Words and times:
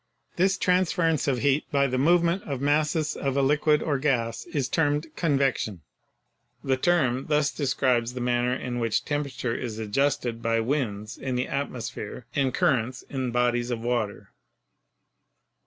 This 0.35 0.57
transference 0.57 1.27
of 1.27 1.37
heat 1.41 1.65
by 1.71 1.85
the 1.85 1.99
movement 1.99 2.41
of 2.45 2.59
masses 2.59 3.15
of 3.15 3.37
a 3.37 3.43
liquid 3.43 3.83
or 3.83 3.99
gas 3.99 4.45
is 4.45 4.67
termed 4.67 5.15
"convection." 5.15 5.81
The 6.63 6.75
term 6.75 7.27
thus 7.27 7.51
describes 7.51 8.15
the 8.15 8.19
man 8.19 8.45
ner 8.45 8.55
in 8.55 8.79
which 8.79 9.05
temperature 9.05 9.53
is 9.53 9.77
adjusted 9.77 10.41
by 10.41 10.59
winds 10.59 11.19
in 11.19 11.35
the 11.35 11.47
at 11.47 11.69
mosphere 11.69 12.23
and 12.33 12.51
currents 12.51 13.03
in 13.11 13.29
bodies 13.29 13.69
of 13.69 13.81
water. 13.81 14.31